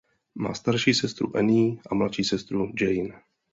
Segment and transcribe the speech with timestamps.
[0.35, 3.19] Má starší sestru Annie a mladší sestru Jane.